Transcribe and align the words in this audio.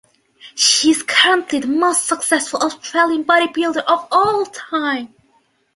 She 0.55 0.89
is 0.89 1.03
currently 1.03 1.59
the 1.59 1.67
most 1.67 2.07
successful 2.07 2.59
Australian 2.63 3.23
bodybuilder 3.23 3.83
of 3.83 4.07
all 4.11 4.47
time. 4.47 5.13